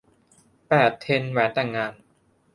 [0.67, 1.93] แปด เทรนด์แหวนแต่งงาน